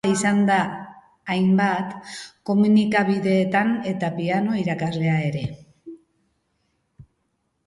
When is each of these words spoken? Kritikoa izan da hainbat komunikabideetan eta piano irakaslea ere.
Kritikoa 0.03 0.19
izan 0.19 0.39
da 0.45 0.55
hainbat 1.33 1.91
komunikabideetan 2.51 3.71
eta 3.93 4.11
piano 4.17 4.57
irakaslea 4.63 5.19
ere. 5.31 5.45